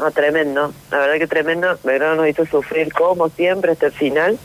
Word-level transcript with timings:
no, 0.00 0.10
tremendo. 0.10 0.72
La 0.90 0.98
verdad 0.98 1.18
que 1.18 1.26
tremendo. 1.26 1.78
Belgrano 1.84 2.16
nos 2.16 2.28
hizo 2.28 2.46
sufrir 2.46 2.92
como 2.92 3.28
siempre 3.28 3.72
hasta 3.72 3.86
el 3.86 3.92
final, 3.92 4.38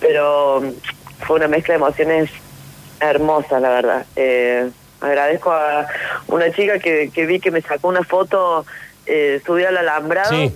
pero 0.00 0.62
fue 1.26 1.36
una 1.36 1.48
mezcla 1.48 1.74
de 1.74 1.78
emociones 1.78 2.30
hermosa, 3.00 3.60
la 3.60 3.68
verdad. 3.70 4.06
Eh, 4.16 4.70
agradezco 5.00 5.50
a 5.52 5.86
una 6.28 6.50
chica 6.52 6.78
que, 6.78 7.10
que 7.12 7.26
vi 7.26 7.40
que 7.40 7.50
me 7.50 7.60
sacó 7.62 7.88
una 7.88 8.02
foto 8.04 8.64
eh, 9.06 9.40
subida 9.44 9.68
al 9.68 9.78
alambrado. 9.78 10.30
Sí. 10.30 10.54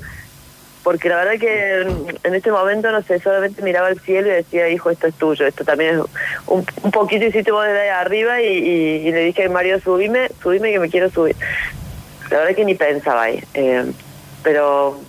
Porque 0.85 1.09
la 1.11 1.17
verdad 1.17 1.39
que 1.39 1.81
en 2.23 2.35
este 2.35 2.51
momento, 2.51 2.91
no 2.91 3.03
sé, 3.03 3.19
solamente 3.21 3.61
miraba 3.63 3.89
al 3.89 4.01
cielo 4.01 4.29
y 4.29 4.31
decía, 4.31 4.71
hijo, 4.71 4.89
esto 4.91 5.07
es 5.09 5.15
tuyo, 5.17 5.47
esto 5.47 5.63
también 5.65 5.97
es 5.97 6.01
un, 6.47 6.65
un 6.83 6.91
poquito 6.93 7.27
hiciste 7.27 7.51
vos 7.51 7.67
desde 7.67 7.81
ahí 7.83 7.89
arriba 7.91 8.41
y, 8.41 8.47
y- 8.47 9.09
y 9.09 9.13
le 9.13 9.21
dije 9.25 9.45
a 9.45 9.51
Mario, 9.51 9.81
subime, 9.81 10.31
subime 10.43 10.71
que 10.73 10.79
me 10.79 10.89
quiero 10.89 11.11
subir. 11.11 11.37
La 12.31 12.39
verdad 12.39 12.55
que 12.55 12.65
ni 12.65 12.75
pensaba 12.75 13.23
ahí. 13.25 13.43
eh, 13.55 13.85
pero 14.43 15.01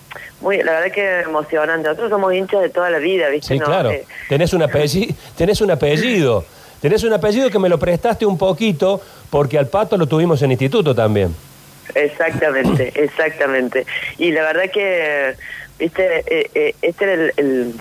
muy, 0.42 0.58
la 0.64 0.72
verdad 0.74 0.92
que 0.94 1.20
emocionante. 1.22 1.88
Nosotros 1.88 2.10
somos 2.10 2.34
hinchas 2.34 2.62
de 2.62 2.70
toda 2.70 2.90
la 2.90 2.98
vida, 3.00 3.30
¿viste? 3.30 3.54
Sí, 3.54 3.60
No, 3.60 3.66
claro. 3.66 3.92
eh, 3.92 4.06
Tenés 4.28 4.54
un 4.54 4.64
apellido, 4.64 5.14
tenés 5.36 5.62
un 5.62 5.72
apellido. 5.72 6.46
Tenés 6.82 7.04
un 7.04 7.12
apellido 7.12 7.50
que 7.50 7.60
me 7.60 7.68
lo 7.68 7.78
prestaste 7.78 8.26
un 8.26 8.38
poquito 8.38 9.02
porque 9.30 9.58
al 9.58 9.68
pato 9.68 9.98
lo 9.98 10.08
tuvimos 10.08 10.42
en 10.42 10.52
instituto 10.52 10.96
también. 10.96 11.36
Exactamente, 11.94 12.92
exactamente. 13.04 13.86
Y 14.18 14.32
la 14.32 14.44
verdad 14.44 14.72
que, 14.72 15.36
viste, 15.78 16.24
eh, 16.28 16.50
eh, 16.56 16.76
este 16.82 17.04
era 17.04 17.14
el, 17.14 17.34
el, 17.38 17.74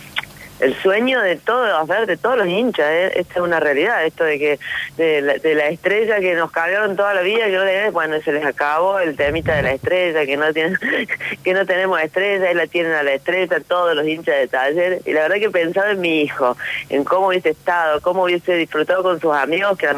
el 0.61 0.75
sueño 0.83 1.21
de 1.21 1.37
todos, 1.37 1.71
a 1.71 1.85
ver, 1.85 2.07
de 2.07 2.17
todos 2.17 2.37
los 2.37 2.47
hinchas, 2.47 2.87
¿eh? 2.89 3.12
esta 3.16 3.35
es 3.35 3.41
una 3.41 3.61
realidad, 3.61 4.05
esto 4.05 4.25
de 4.25 4.39
que 4.39 4.59
de 4.97 5.21
la, 5.21 5.35
de 5.35 5.55
la 5.55 5.69
estrella 5.69 6.21
que 6.21 6.35
nos 6.35 6.51
cargaron 6.51 6.97
toda 6.97 7.15
la 7.15 7.23
vida, 7.23 7.47
que 7.47 7.57
no 7.57 7.65
tenés, 7.65 7.93
bueno, 7.93 8.21
se 8.23 8.33
les 8.33 8.45
acabó 8.45 8.99
el 8.99 9.16
temita 9.16 9.55
de 9.57 9.63
la 9.63 9.73
estrella, 9.73 10.27
que 10.27 10.37
no 10.37 10.52
tienen, 10.52 10.79
que 11.45 11.55
no 11.55 11.65
tenemos 11.65 12.01
estrella, 12.01 12.51
y 12.51 12.55
la 12.55 12.66
tienen 12.66 12.93
a 12.93 13.02
la 13.02 13.13
estrella, 13.13 13.61
todos 13.66 13.95
los 13.95 14.07
hinchas 14.07 14.37
de 14.37 14.49
taller, 14.49 15.02
y 15.05 15.13
la 15.13 15.23
verdad 15.23 15.37
que 15.37 15.51
pensaba 15.51 15.91
en 15.91 16.01
mi 16.01 16.23
hijo, 16.23 16.57
en 16.88 17.04
cómo 17.04 17.29
hubiese 17.29 17.51
estado, 17.51 18.01
cómo 18.01 18.25
hubiese 18.25 18.54
disfrutado 18.54 19.02
con 19.02 19.21
sus 19.21 19.35
amigos 19.35 19.79
que 19.79 19.88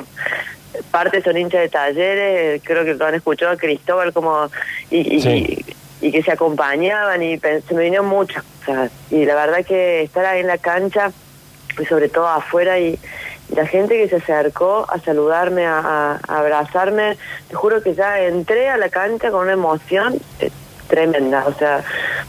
parte 0.90 1.22
son 1.22 1.36
hinchas 1.36 1.62
de 1.62 1.68
talleres, 1.68 2.62
creo 2.64 2.84
que 2.84 2.94
lo 2.94 3.06
han 3.06 3.14
escuchado 3.14 3.52
a 3.52 3.56
Cristóbal 3.56 4.12
como 4.12 4.50
y, 4.90 5.20
Sí. 5.20 5.64
Y- 6.00 6.12
que 6.12 6.22
se 6.22 6.32
acompañaban 6.32 7.22
y 7.22 7.38
se 7.38 7.74
me 7.74 7.84
vinieron 7.84 8.06
mucho. 8.06 8.40
O 8.62 8.64
sea, 8.64 8.90
y 9.10 9.24
la 9.24 9.34
verdad 9.34 9.64
que 9.64 10.02
estar 10.02 10.24
ahí 10.24 10.40
en 10.40 10.46
la 10.46 10.58
cancha 10.58 11.12
y 11.78 11.84
sobre 11.86 12.08
todo 12.08 12.28
afuera 12.28 12.78
y, 12.78 12.98
la 13.54 13.66
gente 13.66 13.96
que 13.96 14.08
se 14.08 14.16
acercó 14.16 14.86
a 14.88 15.00
saludarme, 15.00 15.66
a 15.66 16.20
abrazarme, 16.28 17.16
te 17.48 17.54
juro 17.54 17.82
que 17.82 17.94
ya 17.94 18.20
entré 18.20 18.68
a 18.68 18.76
la 18.76 18.88
cancha 18.90 19.30
con 19.30 19.42
una 19.42 19.52
emoción 19.52 20.20
eh, 20.38 20.50
tremenda, 20.88 21.44
o 21.46 21.54
sea, 21.54 21.82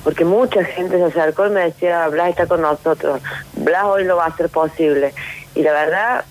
porque 0.04 0.26
mucha 0.26 0.64
gente 0.64 0.98
se 0.98 1.04
acercó 1.04 1.48
y 1.48 1.50
me 1.50 1.62
decía, 1.62 2.08
Blas 2.08 2.30
está 2.30 2.48
con 2.48 2.62
nosotros, 2.62 3.22
Blas 3.54 3.84
hoy 3.86 4.04
lo 4.06 4.16
va 4.16 4.26
a 4.26 4.28
hacer 4.30 4.50
posible. 4.50 5.14
Y 5.56 5.64
la 5.64 5.74
verdad, 5.74 6.26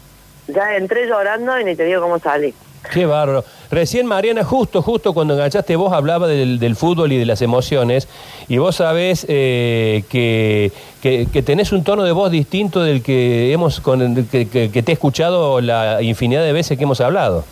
ya 0.48 0.77
entré 0.77 1.06
llorando 1.06 1.58
y 1.58 1.64
ni 1.64 1.77
te 1.77 1.84
digo 1.84 2.00
cómo 2.00 2.18
salí. 2.18 2.55
Qué 2.92 3.05
bárbaro. 3.06 3.45
Recién, 3.70 4.06
Mariana, 4.06 4.42
justo, 4.42 4.81
justo 4.83 5.12
cuando 5.12 5.34
enganchaste 5.34 5.77
vos, 5.77 5.92
hablaba 5.92 6.27
del, 6.27 6.59
fútbol 6.77 7.12
y 7.12 7.19
de 7.19 7.27
las 7.27 7.42
emociones, 7.42 8.09
y 8.48 8.56
vos 8.59 8.77
sabés 8.77 9.27
eh, 9.28 10.03
que, 10.09 10.73
que, 11.03 11.28
que 11.33 11.42
tenés 11.42 11.73
un 11.73 11.84
tono 11.84 12.03
de 12.05 12.12
voz 12.12 12.31
distinto 12.31 12.83
del 12.83 13.03
que 13.03 13.53
hemos 13.53 13.81
con, 13.81 14.25
que- 14.27 14.48
que 14.48 14.83
te 14.83 14.92
he 14.92 14.95
escuchado 14.95 15.61
la 15.61 16.01
infinidad 16.03 16.42
de 16.42 16.53
veces 16.53 16.78
que 16.78 16.84
hemos 16.84 17.01
hablado. 17.01 17.45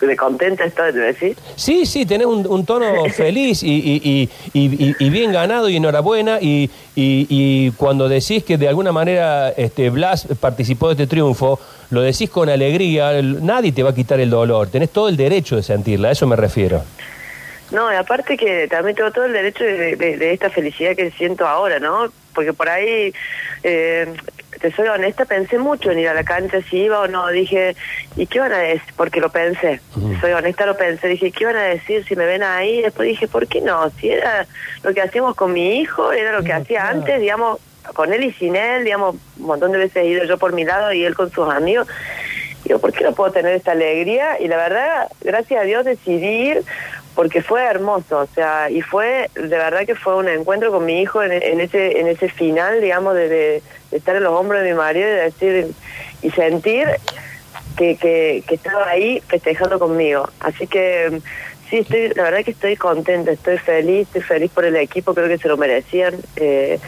De 0.00 0.16
contenta 0.16 0.64
estoy, 0.64 0.92
¿te 0.92 0.98
decís? 1.00 1.36
Sí, 1.56 1.84
sí, 1.84 2.06
tenés 2.06 2.26
un, 2.28 2.46
un 2.46 2.64
tono 2.64 3.04
feliz 3.10 3.62
y, 3.64 3.68
y- 3.74 4.30
y- 4.54 5.10
bien 5.10 5.32
ganado 5.32 5.68
y 5.68 5.76
enhorabuena. 5.76 6.38
Y, 6.40 6.70
cuando 7.76 8.08
decís 8.08 8.44
que 8.44 8.56
de 8.58 8.68
alguna 8.68 8.92
manera 8.92 9.50
este, 9.50 9.90
Blas 9.90 10.26
participó 10.40 10.88
de 10.88 10.92
este 10.94 11.06
triunfo, 11.06 11.58
lo 11.90 12.00
decís 12.02 12.30
con 12.30 12.48
alegría, 12.48 13.20
nadie 13.22 13.72
te 13.72 13.82
va 13.82 13.90
a 13.90 13.94
quitar 13.94 14.20
el 14.20 14.30
dolor. 14.30 14.68
Tenés 14.68 14.90
todo 14.90 15.08
el 15.08 15.16
derecho 15.16 15.56
de 15.56 15.62
sentirla, 15.62 16.08
a 16.08 16.12
eso 16.12 16.26
me 16.26 16.36
refiero. 16.36 16.82
No, 17.70 17.92
y 17.92 17.96
aparte 17.96 18.36
que 18.36 18.66
también 18.68 18.96
tengo 18.96 19.10
todo 19.10 19.24
el 19.26 19.32
derecho 19.32 19.62
de, 19.64 19.96
de- 19.96 20.16
de 20.16 20.32
esta 20.32 20.48
felicidad 20.50 20.94
que 20.96 21.10
siento 21.10 21.46
ahora, 21.46 21.78
¿no? 21.78 22.10
Porque 22.34 22.52
por 22.52 22.68
ahí, 22.68 23.12
eh, 23.62 24.06
te 24.58 24.72
soy 24.72 24.88
honesta, 24.88 25.24
pensé 25.24 25.58
mucho 25.58 25.90
en 25.90 25.98
ir 25.98 26.08
a 26.08 26.14
la 26.14 26.24
cancha, 26.24 26.60
si 26.62 26.78
iba 26.78 27.00
o 27.00 27.08
no. 27.08 27.28
Dije, 27.28 27.76
¿y 28.16 28.26
qué 28.26 28.40
van 28.40 28.52
a 28.52 28.58
decir? 28.58 28.92
Porque 28.96 29.20
lo 29.20 29.30
pensé. 29.30 29.80
Soy 30.20 30.32
honesta, 30.32 30.66
lo 30.66 30.76
pensé. 30.76 31.08
Dije, 31.08 31.30
¿qué 31.30 31.44
van 31.44 31.56
a 31.56 31.62
decir 31.62 32.04
si 32.04 32.16
me 32.16 32.26
ven 32.26 32.42
ahí? 32.42 32.82
Después 32.82 33.08
dije, 33.08 33.28
¿por 33.28 33.46
qué 33.46 33.60
no? 33.60 33.90
Si 33.90 34.10
era 34.10 34.46
lo 34.82 34.92
que 34.92 35.00
hacíamos 35.02 35.34
con 35.34 35.52
mi 35.52 35.80
hijo, 35.80 36.12
era 36.12 36.32
lo 36.32 36.42
que 36.42 36.52
hacía 36.52 36.80
claro. 36.80 36.98
antes, 36.98 37.20
digamos, 37.20 37.60
con 37.94 38.12
él 38.12 38.24
y 38.24 38.32
sin 38.32 38.56
él, 38.56 38.84
digamos, 38.84 39.16
un 39.38 39.46
montón 39.46 39.72
de 39.72 39.78
veces 39.78 39.96
he 39.96 40.06
ido 40.06 40.24
yo 40.24 40.38
por 40.38 40.52
mi 40.52 40.64
lado 40.64 40.92
y 40.92 41.04
él 41.04 41.14
con 41.14 41.30
sus 41.30 41.48
amigos. 41.48 41.86
Digo, 42.64 42.80
¿por 42.80 42.92
qué 42.92 43.04
no 43.04 43.12
puedo 43.12 43.32
tener 43.32 43.54
esta 43.54 43.72
alegría? 43.72 44.40
Y 44.40 44.48
la 44.48 44.56
verdad, 44.56 45.08
gracias 45.20 45.62
a 45.62 45.64
Dios 45.64 45.84
decidí 45.84 46.50
ir 46.50 46.64
porque 47.18 47.42
fue 47.42 47.64
hermoso, 47.64 48.16
o 48.20 48.26
sea, 48.32 48.70
y 48.70 48.80
fue, 48.80 49.28
de 49.34 49.48
verdad 49.48 49.84
que 49.84 49.96
fue 49.96 50.14
un 50.14 50.28
encuentro 50.28 50.70
con 50.70 50.84
mi 50.86 51.02
hijo 51.02 51.20
en, 51.20 51.32
en 51.32 51.60
ese 51.60 51.98
en 51.98 52.06
ese 52.06 52.28
final, 52.28 52.80
digamos, 52.80 53.16
de, 53.16 53.28
de- 53.28 53.62
de 53.90 53.96
estar 53.96 54.14
en 54.14 54.22
los 54.22 54.32
hombros 54.32 54.62
de 54.62 54.68
mi 54.70 54.76
marido 54.76 55.08
y 55.08 55.10
de 55.10 55.22
decir, 55.22 55.66
y 56.22 56.30
sentir 56.30 56.86
que, 57.76 58.44
estaba 58.48 58.88
ahí 58.88 59.20
festejando 59.26 59.80
conmigo. 59.80 60.28
Así 60.38 60.68
que 60.68 61.20
sí, 61.68 61.78
estoy, 61.78 62.10
la 62.14 62.22
verdad 62.22 62.44
que 62.44 62.52
estoy 62.52 62.76
contenta, 62.76 63.32
estoy 63.32 63.58
feliz, 63.58 64.06
estoy 64.06 64.22
feliz 64.22 64.52
por 64.52 64.64
el 64.64 64.76
equipo, 64.76 65.12
creo 65.12 65.26
que 65.26 65.38
se 65.38 65.48
lo 65.48 65.56
merecían 65.56 66.14
eh, 66.36 66.78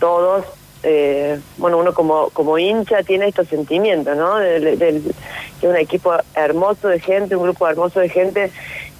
todos. 0.00 0.44
Eh, 0.82 1.38
bueno, 1.56 1.78
uno 1.78 1.92
como, 1.92 2.58
hincha 2.58 3.02
tiene 3.04 3.28
estos 3.28 3.46
sentimientos, 3.48 4.16
¿no? 4.16 4.38
Que 4.38 5.02
es 5.60 5.64
un 5.68 5.76
equipo 5.76 6.12
hermoso 6.34 6.86
de 6.88 7.00
gente, 7.00 7.34
un 7.36 7.42
grupo 7.42 7.66
hermoso 7.68 7.98
de 8.00 8.08
gente, 8.08 8.50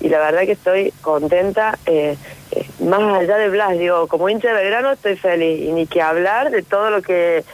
y 0.00 0.08
la 0.08 0.18
verdad 0.18 0.42
que 0.42 0.52
estoy 0.52 0.92
contenta, 1.00 1.78
eh, 1.86 2.16
eh, 2.52 2.66
más 2.80 3.20
allá 3.20 3.36
de 3.36 3.48
Blas, 3.48 3.78
digo, 3.78 4.06
como 4.06 4.28
hincha 4.28 4.48
de 4.48 4.54
Belgrano 4.54 4.92
estoy 4.92 5.16
feliz, 5.16 5.60
y 5.60 5.72
ni 5.72 5.86
que 5.86 6.00
hablar 6.00 6.50
de 6.50 6.62
todo 6.62 6.90
lo 6.90 7.02
que 7.02 7.44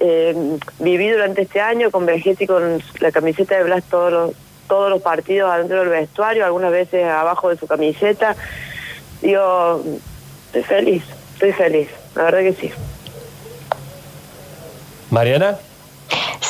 eh, 0.00 0.58
viví 0.78 1.08
durante 1.08 1.42
este 1.42 1.60
año 1.60 1.90
con 1.90 2.06
Vegeta 2.06 2.44
y 2.44 2.46
con 2.46 2.82
la 3.00 3.12
camiseta 3.12 3.56
de 3.56 3.64
Blas 3.64 3.84
todos 3.84 4.12
los, 4.12 4.32
todos 4.68 4.90
los 4.90 5.02
partidos 5.02 5.50
adentro 5.50 5.80
del 5.80 5.88
vestuario, 5.88 6.44
algunas 6.44 6.70
veces 6.70 7.04
abajo 7.06 7.48
de 7.48 7.56
su 7.56 7.66
camiseta. 7.66 8.36
Digo, 9.22 9.82
estoy 10.46 10.62
feliz, 10.62 11.02
estoy 11.34 11.52
feliz, 11.52 11.88
la 12.14 12.24
verdad 12.24 12.40
que 12.40 12.52
sí. 12.52 12.72
Mariana. 15.10 15.58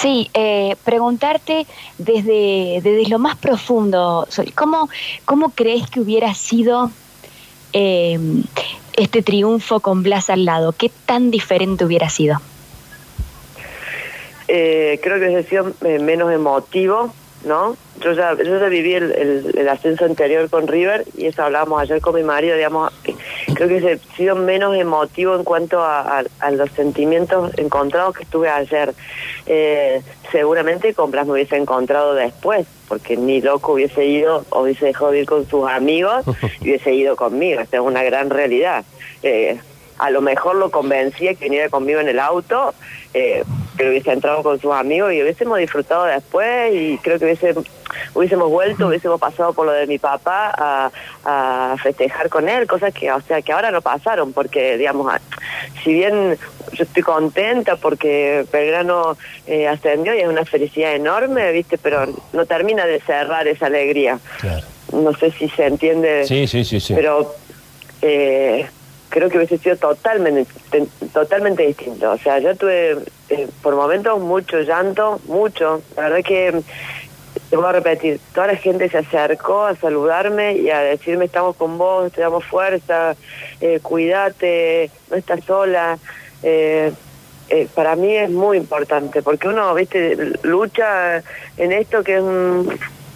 Sí, 0.00 0.31
eh, 0.33 0.77
preguntarte 0.84 1.66
desde, 1.99 2.81
desde 2.83 3.06
lo 3.09 3.19
más 3.19 3.37
profundo, 3.37 4.27
¿cómo, 4.55 4.88
cómo 5.27 5.50
crees 5.50 5.91
que 5.91 6.00
hubiera 6.00 6.33
sido 6.34 6.91
eh, 7.75 8.19
este 8.97 9.22
triunfo 9.22 9.81
con 9.81 10.03
Blas 10.03 10.31
al 10.31 10.44
lado? 10.47 10.72
¿Qué 10.72 10.91
tan 11.06 11.31
diferente 11.31 11.84
hubiera 11.84 12.09
sido? 12.09 12.41
Eh, 14.49 14.99
creo 15.03 15.19
que 15.21 15.27
hubiese 15.27 15.49
sido 15.49 15.72
eh, 15.84 15.99
menos 15.99 16.33
emotivo, 16.33 17.12
¿no? 17.44 17.77
Yo 18.03 18.12
ya, 18.12 18.34
yo 18.37 18.59
ya 18.59 18.66
viví 18.69 18.94
el, 18.94 19.12
el- 19.55 19.69
ascenso 19.69 20.05
anterior 20.06 20.49
con 20.49 20.66
River 20.66 21.05
y 21.16 21.27
eso 21.27 21.43
hablábamos 21.43 21.81
ayer 21.81 22.00
con 22.00 22.15
mi 22.15 22.22
marido, 22.22 22.56
digamos, 22.56 22.91
creo 23.66 23.69
que 23.69 23.84
hubiese 23.84 24.06
sido 24.16 24.37
menos 24.37 24.75
emotivo 24.76 25.34
en 25.37 25.44
cuanto 25.44 25.81
a, 25.82 26.21
a- 26.21 26.25
a 26.41 26.50
los 26.50 26.71
sentimientos 26.71 27.53
encontrados 27.59 28.16
que 28.16 28.22
estuve 28.22 28.48
ayer. 28.48 28.94
Eh, 29.47 30.00
seguramente 30.32 30.94
con 30.94 31.10
Blas 31.10 31.26
me 31.26 31.32
hubiese 31.34 31.56
encontrado 31.56 32.15
después, 32.15 32.66
porque 32.88 33.16
ni 33.16 33.41
loco 33.43 33.72
hubiese 33.72 34.06
ido, 34.06 34.44
o 34.50 34.62
hubiese 34.62 34.87
dejado 34.87 35.10
de 35.10 35.21
ir 35.21 35.26
con 35.26 35.47
sus 35.47 35.69
amigos 35.69 36.25
y 36.60 36.71
hubiese 36.71 36.94
ido 36.94 37.16
conmigo, 37.16 37.60
esta 37.60 37.76
es 37.76 37.82
una 37.82 38.03
gran 38.03 38.30
realidad. 38.30 38.84
Eh, 39.22 39.59
a 39.98 40.10
lo 40.10 40.22
mejor 40.22 40.56
lo 40.56 40.71
convencía 40.71 41.34
que 41.34 41.45
viniera 41.45 41.68
conmigo 41.68 42.01
en 42.01 42.09
el 42.09 42.18
auto, 42.18 42.72
eh, 43.13 43.45
que 43.80 43.88
hubiese 43.88 44.12
entrado 44.12 44.42
con 44.42 44.60
sus 44.60 44.72
amigos 44.72 45.12
y 45.12 45.22
hubiésemos 45.22 45.59
disfrutado 45.59 46.04
después 46.04 46.74
y 46.74 46.98
creo 46.98 47.18
que 47.18 47.24
hubiese, 47.24 47.54
hubiésemos 48.15 48.50
vuelto, 48.50 48.86
hubiésemos 48.88 49.21
pasado 49.21 49.53
por 49.53 49.66
lo 49.66 49.72
de 49.72 49.86
mi 49.86 49.98
papá 49.98 50.53
a, 50.56 50.91
a 51.24 51.77
festejar 51.82 52.28
con 52.28 52.48
él, 52.48 52.66
cosas 52.66 52.92
que, 52.92 53.10
o 53.10 53.21
sea, 53.22 53.42
que 53.42 53.53
ahora 53.53 53.71
no 53.71 53.80
pasaron, 53.80 54.32
porque, 54.32 54.77
digamos, 54.77 55.12
si 55.82 55.94
bien 55.94 56.36
yo 56.72 56.84
estoy 56.84 57.03
contenta 57.03 57.77
porque 57.77 58.44
Belgrano 58.53 59.16
eh, 59.47 59.66
ascendió 59.66 60.15
y 60.15 60.21
es 60.21 60.28
una 60.28 60.44
felicidad 60.44 60.94
enorme, 60.94 61.50
¿viste? 61.53 61.78
Pero 61.78 62.06
no 62.32 62.47
termina 62.47 62.86
de 62.86 63.00
cerrar 63.00 63.48
esa 63.48 63.66
alegría. 63.66 64.18
Claro. 64.41 64.66
No 64.92 65.15
sé 65.15 65.30
si 65.30 65.48
se 65.48 65.66
entiende 65.66 66.24
Sí, 66.27 66.47
sí, 66.47 66.65
sí, 66.65 66.80
sí. 66.80 66.94
pero 66.94 67.34
eh, 68.03 68.66
creo 69.10 69.28
que 69.28 69.36
hubiese 69.36 69.59
sido 69.59 69.77
totalmente 69.77 70.51
te- 70.71 70.86
totalmente 71.12 71.66
distinto. 71.66 72.10
O 72.10 72.16
sea, 72.18 72.39
yo 72.39 72.57
tuve 72.57 72.97
eh, 73.28 73.47
por 73.62 73.77
momentos 73.77 74.18
mucho 74.21 74.60
llanto, 74.60 75.21
mucho. 75.27 75.83
La 75.97 76.04
verdad 76.04 76.24
que 76.24 76.62
te 77.51 77.57
voy 77.57 77.66
a 77.66 77.72
repetir, 77.72 78.21
toda 78.34 78.47
la 78.47 78.57
gente 78.57 78.89
se 78.89 78.98
acercó 78.98 79.66
a 79.66 79.77
saludarme 79.77 80.54
y 80.54 80.71
a 80.71 80.78
decirme 80.80 81.27
estamos 81.27 81.57
con 81.57 81.77
vos, 81.78 82.12
te 82.12 82.21
damos 82.22 82.45
fuerza, 82.45 83.15
eh, 83.60 83.80
cuídate, 83.83 84.91
no 85.10 85.16
estás 85.16 85.45
sola. 85.45 85.98
Eh, 86.42 86.92
eh, 87.48 87.66
para 87.74 87.97
mí 87.97 88.15
es 88.16 88.30
muy 88.30 88.56
importante, 88.56 89.22
porque 89.22 89.48
uno, 89.48 89.74
viste, 89.74 90.16
lucha 90.42 91.22
en 91.56 91.72
esto 91.72 92.04
que 92.04 92.16
es 92.18 92.22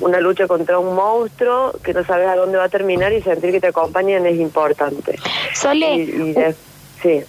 una 0.00 0.20
lucha 0.20 0.46
contra 0.46 0.78
un 0.78 0.94
monstruo 0.94 1.72
que 1.82 1.94
no 1.94 2.04
sabes 2.04 2.28
a 2.28 2.36
dónde 2.36 2.58
va 2.58 2.64
a 2.64 2.68
terminar 2.68 3.12
y 3.12 3.22
sentir 3.22 3.52
que 3.52 3.60
te 3.60 3.68
acompañan 3.68 4.26
es 4.26 4.38
importante. 4.38 5.18
Sole, 5.54 6.54
sí. 7.02 7.20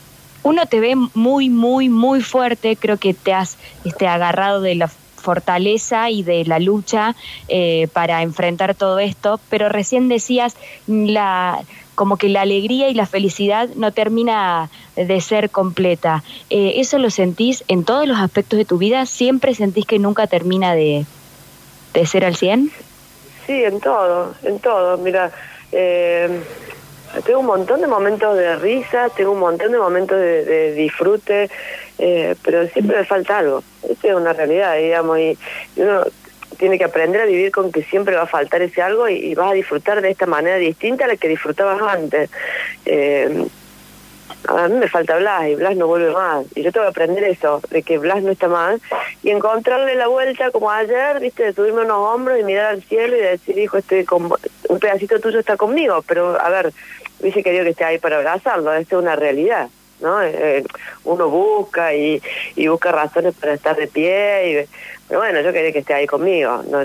uno 0.44 0.66
te 0.66 0.80
ve 0.80 0.96
muy, 1.14 1.50
muy, 1.50 1.90
muy 1.90 2.22
fuerte, 2.22 2.76
creo 2.76 2.98
que 2.98 3.14
te 3.14 3.34
has 3.34 3.58
este, 3.84 4.08
agarrado 4.08 4.62
de 4.62 4.76
la 4.76 4.88
fortaleza 4.88 6.10
y 6.12 6.22
de 6.22 6.46
la 6.46 6.60
lucha 6.60 7.16
eh, 7.48 7.88
para 7.94 8.22
enfrentar 8.22 8.76
todo 8.76 9.00
esto, 9.00 9.40
pero 9.50 9.70
recién 9.70 10.08
decías 10.08 10.56
la 10.88 11.60
como 11.96 12.18
que 12.18 12.28
la 12.28 12.42
alegría 12.42 12.90
y 12.90 12.94
la 12.94 13.06
felicidad 13.06 13.70
no 13.76 13.94
termina 13.94 14.70
de 14.98 15.22
ser 15.22 15.50
completa. 15.50 16.24
Eh, 16.50 16.74
¿Eso 16.76 17.00
lo 17.00 17.10
sentís 17.10 17.64
en 17.70 17.86
todos 17.86 18.06
los 18.06 18.20
aspectos 18.20 18.58
de 18.58 18.66
tu 18.66 18.78
vida? 18.78 19.06
¿Siempre 19.06 19.56
sentís 19.56 19.86
que 19.86 19.98
nunca 19.98 20.28
termina 20.28 20.76
de, 20.76 21.06
de 21.96 22.06
ser 22.06 22.26
al 22.26 22.36
100? 22.36 22.72
Sí, 23.48 23.64
en 23.64 23.80
todo, 23.80 24.36
en 24.44 24.60
todo. 24.60 24.98
Mira, 24.98 25.32
eh, 25.72 26.30
tengo 27.26 27.40
un 27.40 27.46
montón 27.46 27.82
de 27.82 27.88
momentos 27.88 28.38
de 28.38 28.56
risa, 28.58 29.10
tengo 29.10 29.32
un 29.32 29.40
montón 29.40 29.72
de 29.72 29.78
momentos 29.78 30.20
de, 30.20 30.74
disfrute, 30.74 31.50
eh, 31.98 32.36
pero 32.44 32.68
siempre 32.68 32.98
me 32.98 33.06
falta 33.06 33.40
algo. 33.40 33.64
Esa 33.84 34.10
es 34.10 34.16
una 34.16 34.34
realidad, 34.34 34.78
digamos, 34.78 35.20
y, 35.20 35.38
uno 35.78 36.04
tiene 36.58 36.78
que 36.78 36.86
aprender 36.86 37.22
a 37.22 37.26
vivir 37.26 37.52
con 37.52 37.72
que 37.72 37.84
siempre 37.84 38.16
va 38.16 38.24
a 38.24 38.28
faltar 38.28 38.62
ese 38.62 38.82
algo 38.82 39.10
y, 39.10 39.34
vas 39.36 39.52
a 39.52 39.54
disfrutar 39.54 40.02
de 40.02 40.12
esta 40.12 40.26
manera 40.26 40.58
distinta 40.58 41.06
a 41.06 41.08
la 41.08 41.18
que 41.18 41.28
disfrutabas 41.28 41.82
antes. 41.82 42.30
Eh, 42.86 43.46
a 44.48 44.68
mí 44.68 44.78
me 44.78 44.88
falta 44.88 45.18
Blas 45.18 45.48
y 45.48 45.56
Blas 45.56 45.76
no 45.76 45.88
vuelve 45.88 46.12
más. 46.12 46.46
Y 46.56 46.64
yo 46.64 46.72
tengo 46.72 46.86
que 46.86 46.90
aprender 46.90 47.24
eso, 47.24 47.62
de 47.70 47.84
que 47.84 47.98
Blas 47.98 48.24
no 48.24 48.32
está 48.32 48.48
más. 48.48 48.80
Y 49.24 49.32
encontrarle 49.32 49.96
la 49.96 50.08
vuelta 50.08 50.52
como 50.52 50.72
ayer, 50.72 51.20
viste, 51.20 51.44
de 51.44 51.54
subirme 51.54 51.82
unos 51.82 51.98
hombros 51.98 52.40
y 52.40 52.44
mirar 52.44 52.68
al 52.68 52.84
cielo 52.84 53.16
y 53.16 53.22
decir, 53.22 53.58
hijo, 53.58 53.78
estoy 53.78 54.06
con... 54.06 54.32
un 54.70 54.80
pedacito 54.80 55.20
tuyo 55.20 55.40
está 55.40 55.58
conmigo. 55.58 56.04
Pero, 56.08 56.40
a 56.40 56.50
ver, 56.50 56.74
hubiese 57.20 57.44
querido 57.44 57.64
que 57.64 57.72
esté 57.72 57.84
ahí 57.84 57.98
para 57.98 58.18
abrazarlo, 58.18 58.74
esto 58.74 58.98
es 58.98 59.04
una 59.04 59.16
realidad. 59.16 59.70
¿no? 60.02 60.22
Eh, 60.22 60.64
uno 61.06 61.30
busca 61.30 61.94
y, 61.96 62.22
y, 62.56 62.68
busca 62.68 62.92
razones 62.92 63.34
para 63.36 63.54
estar 63.54 63.78
de 63.78 63.88
pie, 63.88 64.52
y, 64.52 64.70
pero 65.08 65.22
bueno, 65.22 65.42
yo 65.42 65.54
quería 65.54 65.72
que 65.72 65.80
esté 65.80 65.94
ahí 65.94 66.08
conmigo, 66.08 66.64
no, 66.70 66.80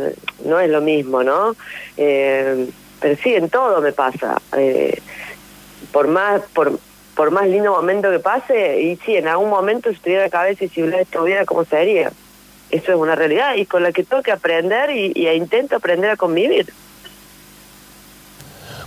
no 0.45 0.61
es 0.61 0.71
lo 0.71 0.81
mismo, 0.81 1.23
¿no? 1.23 1.57
Eh, 1.97 2.69
pero 3.01 3.17
sí, 3.23 3.35
en 3.35 3.49
todo 3.49 3.81
me 3.81 3.93
pasa. 3.93 4.41
Eh, 4.57 5.01
por 5.91 6.07
más 6.07 6.43
por, 6.53 6.79
por 7.21 7.33
más 7.33 7.47
lindo 7.47 7.71
momento 7.73 8.11
que 8.11 8.19
pase, 8.19 8.81
y 8.81 8.97
sí, 8.97 9.15
en 9.15 9.29
algún 9.29 9.51
momento 9.51 9.91
si 9.91 9.97
estuviera 9.97 10.23
la 10.23 10.31
cabeza 10.31 10.65
y 10.65 10.69
si 10.71 10.81
Blas 10.81 11.03
estuviera, 11.03 11.45
¿cómo 11.45 11.67
sería? 11.67 12.11
Eso 12.71 12.93
es 12.93 12.99
una 12.99 13.15
realidad 13.15 13.57
y 13.57 13.67
con 13.67 13.83
la 13.83 13.93
que 13.93 14.05
tengo 14.05 14.23
que 14.23 14.33
aprender 14.33 14.89
y, 14.89 15.13
y 15.15 15.29
intento 15.29 15.77
aprender 15.77 16.09
a 16.13 16.17
convivir. 16.17 16.73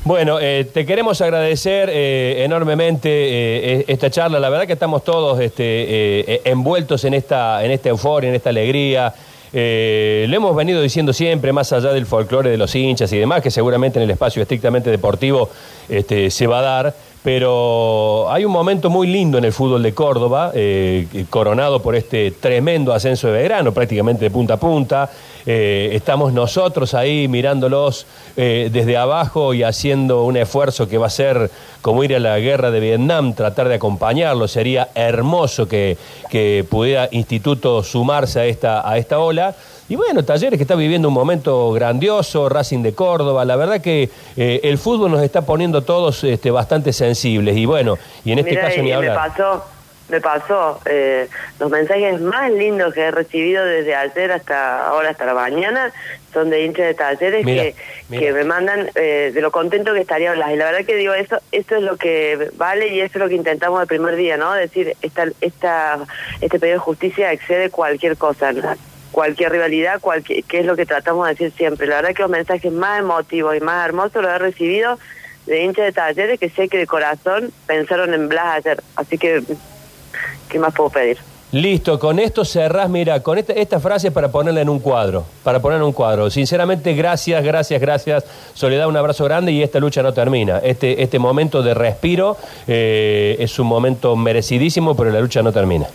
Bueno, 0.03 0.39
eh, 0.39 0.65
te 0.73 0.83
queremos 0.83 1.21
agradecer 1.21 1.91
eh, 1.93 2.43
enormemente 2.43 3.07
eh, 3.11 3.85
esta 3.87 4.09
charla. 4.09 4.39
La 4.39 4.49
verdad 4.49 4.65
que 4.65 4.73
estamos 4.73 5.03
todos 5.03 5.39
este, 5.39 6.49
envueltos 6.49 7.05
en 7.05 7.13
esta, 7.13 7.63
en 7.63 7.69
esta 7.69 7.89
euforia, 7.89 8.29
en 8.29 8.35
esta 8.35 8.49
alegría. 8.49 9.13
lo 9.53 10.35
hemos 10.35 10.55
venido 10.55 10.81
diciendo 10.81 11.13
siempre, 11.13 11.53
más 11.53 11.71
allá 11.71 11.93
del 11.93 12.07
folclore 12.07 12.49
de 12.49 12.57
los 12.57 12.73
hinchas 12.73 13.13
y 13.13 13.19
demás, 13.19 13.43
que 13.43 13.51
seguramente 13.51 13.99
en 13.99 14.05
el 14.05 14.09
espacio 14.09 14.41
estrictamente 14.41 14.89
deportivo 14.89 15.51
este, 15.87 16.31
se 16.31 16.47
va 16.47 16.57
a 16.57 16.61
dar. 16.63 17.12
Pero 17.23 18.29
hay 18.29 18.43
un 18.43 18.51
momento 18.51 18.89
muy 18.89 19.07
lindo 19.07 19.37
en 19.37 19.45
el 19.45 19.53
fútbol 19.53 19.81
de 19.81 19.93
Córdoba, 19.93 20.51
coronado 21.29 21.81
por 21.81 21.95
este 21.95 22.31
tremendo 22.31 22.93
ascenso 22.93 23.27
de 23.27 23.33
verano, 23.33 23.71
prácticamente 23.73 24.25
de 24.25 24.31
punta 24.31 24.55
a 24.55 24.57
punta. 24.57 25.09
Eh, 25.45 25.89
estamos 25.93 26.31
nosotros 26.31 26.93
ahí 26.93 27.27
mirándolos 27.27 28.05
eh, 28.37 28.69
desde 28.71 28.95
abajo 28.95 29.53
y 29.53 29.63
haciendo 29.63 30.23
un 30.23 30.37
esfuerzo 30.37 30.87
que 30.87 30.97
va 30.97 31.07
a 31.07 31.09
ser 31.09 31.51
como 31.81 32.03
ir 32.03 32.15
a 32.15 32.19
la 32.19 32.39
guerra 32.39 32.71
de 32.71 32.79
Vietnam, 32.79 33.33
tratar 33.33 33.67
de 33.67 33.75
acompañarlos. 33.75 34.51
Sería 34.51 34.89
hermoso 34.95 35.67
que, 35.67 35.97
que 36.29 36.65
pudiera 36.69 37.09
Instituto 37.11 37.83
sumarse 37.83 38.39
a 38.39 38.45
esta, 38.45 38.89
a 38.89 38.97
esta 38.97 39.19
ola. 39.19 39.53
Y 39.89 39.95
bueno, 39.97 40.23
Talleres 40.23 40.57
que 40.57 40.63
está 40.63 40.75
viviendo 40.75 41.09
un 41.09 41.13
momento 41.13 41.71
grandioso, 41.73 42.47
Racing 42.47 42.81
de 42.81 42.93
Córdoba, 42.93 43.43
la 43.43 43.57
verdad 43.57 43.81
que 43.81 44.09
eh, 44.37 44.61
el 44.63 44.77
fútbol 44.77 45.11
nos 45.11 45.21
está 45.21 45.41
poniendo 45.41 45.81
todos 45.81 46.23
este, 46.23 46.51
bastante 46.51 46.93
sensibles. 47.13 47.55
Y 47.57 47.65
bueno, 47.65 47.97
y 48.23 48.31
en 48.31 48.39
este 48.39 48.55
caso 48.55 48.81
ni 48.81 48.91
hablar. 48.91 49.31
me 50.09 50.19
pasó 50.19 50.81
eh, 50.85 51.29
los 51.59 51.71
mensajes 51.71 52.19
más 52.19 52.51
lindos 52.51 52.93
que 52.93 53.01
he 53.01 53.11
recibido 53.11 53.65
desde 53.65 53.95
ayer 53.95 54.31
hasta 54.31 54.87
ahora 54.87 55.09
hasta 55.09 55.25
la 55.25 55.33
mañana 55.33 55.93
son 56.33 56.49
de 56.49 56.65
hinchas 56.65 56.87
de 56.87 56.93
talleres 56.93 57.45
que, 57.45 57.75
que 58.09 58.33
me 58.33 58.43
mandan 58.43 58.89
eh, 58.95 59.31
de 59.33 59.41
lo 59.41 59.51
contento 59.51 59.93
que 59.93 60.01
estaría 60.01 60.33
Blas 60.33 60.51
y 60.51 60.57
la 60.57 60.65
verdad 60.65 60.85
que 60.85 60.97
digo 60.97 61.13
eso 61.13 61.37
esto 61.53 61.77
es 61.77 61.83
lo 61.83 61.95
que 61.95 62.51
vale 62.57 62.89
y 62.89 62.99
eso 62.99 63.13
es 63.13 63.23
lo 63.23 63.29
que 63.29 63.35
intentamos 63.35 63.81
el 63.81 63.87
primer 63.87 64.17
día 64.17 64.35
no 64.35 64.51
decir 64.53 64.95
esta 65.01 65.27
esta 65.39 65.99
este 66.41 66.59
pedido 66.59 66.75
de 66.75 66.79
justicia 66.79 67.31
excede 67.31 67.69
cualquier 67.69 68.17
cosa 68.17 68.51
cualquier 69.13 69.51
rivalidad 69.51 70.01
cualquier 70.01 70.43
que 70.43 70.59
es 70.59 70.65
lo 70.65 70.75
que 70.75 70.85
tratamos 70.85 71.25
de 71.27 71.35
decir 71.35 71.53
siempre. 71.55 71.87
La 71.87 71.97
verdad 71.97 72.13
que 72.13 72.23
los 72.23 72.31
mensajes 72.31 72.71
más 72.73 72.99
emotivos 72.99 73.55
y 73.55 73.61
más 73.61 73.85
hermosos 73.85 74.21
los 74.21 74.31
he 74.31 74.39
recibido 74.39 74.99
de 75.45 75.63
hinchas 75.63 75.85
de 75.85 75.91
talleres 75.91 76.39
que 76.39 76.49
sé 76.49 76.69
que 76.69 76.77
de 76.77 76.87
corazón 76.87 77.51
pensaron 77.67 78.13
en 78.13 78.29
Blas 78.29 78.57
ayer 78.57 78.83
así 78.95 79.17
que 79.17 79.43
¿Qué 80.53 80.59
más 80.59 80.73
puedo 80.73 80.91
pedir? 80.91 81.17
Listo, 81.51 81.99
con 81.99 82.19
esto 82.19 82.45
cerrás, 82.45 82.89
mira, 82.89 83.21
con 83.21 83.39
esta, 83.39 83.53
esta 83.53 83.79
frase 83.79 84.11
para 84.11 84.31
ponerla 84.31 84.61
en 84.61 84.69
un 84.69 84.79
cuadro, 84.79 85.25
para 85.43 85.59
poner 85.59 85.77
en 85.77 85.83
un 85.83 85.91
cuadro. 85.91 86.29
Sinceramente, 86.29 86.93
gracias, 86.93 87.43
gracias, 87.43 87.81
gracias. 87.81 88.25
Soledad, 88.53 88.87
un 88.87 88.97
abrazo 88.97 89.23
grande 89.25 89.51
y 89.51 89.63
esta 89.63 89.79
lucha 89.79 90.03
no 90.03 90.13
termina. 90.13 90.59
Este, 90.59 91.01
este 91.01 91.17
momento 91.17 91.63
de 91.63 91.73
respiro 91.73 92.37
eh, 92.67 93.35
es 93.39 93.57
un 93.57 93.65
momento 93.65 94.15
merecidísimo, 94.15 94.95
pero 94.95 95.09
la 95.09 95.21
lucha 95.21 95.41
no 95.41 95.51
termina. 95.51 95.87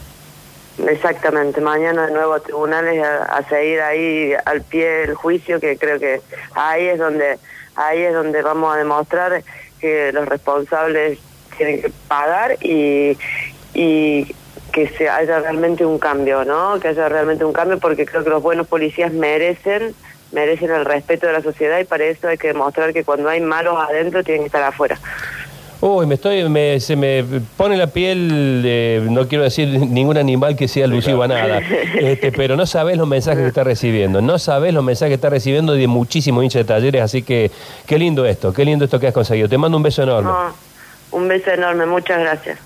Exactamente, 0.89 1.61
mañana 1.61 2.07
de 2.07 2.13
nuevo 2.13 2.35
a 2.35 2.41
tribunales 2.41 3.03
a, 3.05 3.43
seguir 3.49 3.81
ahí 3.81 4.33
al 4.45 4.63
pie 4.63 4.89
del 4.89 5.15
juicio, 5.15 5.59
que 5.59 5.77
creo 5.77 5.99
que 5.99 6.21
ahí 6.55 6.87
es 6.87 6.99
donde 6.99 7.39
ahí 7.79 8.03
es 8.03 8.13
donde 8.13 8.43
vamos 8.43 8.75
a 8.75 8.79
demostrar 8.79 9.43
que 9.81 10.13
los 10.13 10.27
responsables 10.29 11.19
tienen 11.57 11.81
que 11.81 11.91
pagar 12.09 12.57
y, 12.61 13.17
que 14.73 14.89
se 14.99 15.09
haya 15.09 15.41
realmente 15.41 15.85
un 15.85 15.99
cambio, 15.99 16.45
¿no? 16.45 16.79
Que 16.79 16.89
haya 16.89 17.09
realmente 17.09 17.45
un 17.45 17.53
cambio 17.53 17.79
porque 17.79 18.05
creo 18.05 18.23
que 18.23 18.31
los 18.31 18.43
buenos 18.43 18.67
policías 18.67 19.13
merecen 19.13 19.95
merecen 20.31 20.71
el 20.71 20.85
respeto 20.85 21.27
de 21.27 21.33
la 21.33 21.43
sociedad 21.43 21.79
y 21.79 21.85
para 21.85 22.05
eso 22.05 22.29
hay 22.29 22.37
que 22.37 22.49
demostrar 22.49 22.93
que 22.93 23.03
cuando 23.03 23.31
hay 23.31 23.41
malos 23.41 23.79
adentro 23.79 24.23
tienen 24.23 24.43
que 24.43 24.47
estar 24.47 24.63
afuera. 24.63 24.99
Uy, 25.81 26.07
me 26.07 26.17
estoy, 26.17 26.49
me, 26.49 26.81
se 26.81 26.97
me 26.97 27.25
pone 27.57 27.77
la 27.77 27.87
piel, 27.87 28.63
de, 28.63 29.07
no 29.09 29.29
quiero 29.29 29.45
decir 29.45 29.69
ningún 29.69 30.19
animal 30.19 30.57
que 30.57 30.67
sea 30.67 30.87
alusivo 30.87 31.23
a 31.23 31.29
nada, 31.29 31.61
este, 32.01 32.33
pero 32.33 32.57
no 32.57 32.67
sabes 32.67 32.97
los 32.97 33.07
mensajes 33.07 33.43
que 33.43 33.49
está 33.49 33.63
recibiendo, 33.63 34.21
no 34.21 34.41
sabes 34.41 34.75
los 34.75 34.83
mensajes 34.83 35.11
que 35.11 35.15
está 35.15 35.31
recibiendo 35.31 35.75
de 35.75 35.87
muchísimos 35.87 36.43
hinchas 36.43 36.67
de 36.67 36.75
talleres, 36.75 37.03
así 37.03 37.23
que 37.23 37.53
qué 37.87 37.97
lindo 37.97 38.27
esto, 38.27 38.53
qué 38.53 38.65
lindo 38.65 38.85
esto 38.85 38.99
que 38.99 39.07
has 39.07 39.15
conseguido. 39.15 39.49
Te 39.49 39.57
mando 39.57 39.77
un 39.77 39.85
beso 39.85 40.03
enorme. 40.03 40.31
un 41.13 41.29
beso 41.29 41.51
enorme, 41.51 41.87
muchas 41.87 42.19
gracias. 42.19 42.59